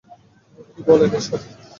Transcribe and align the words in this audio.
কি 0.73 0.81
বলেন 0.87 1.11
এসব? 1.19 1.41